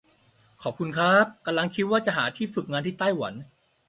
[0.63, 3.33] ขอบคุณค้าบ กำลังคิดว่าจะหาที่ฝึกงานที่ไต้หวัน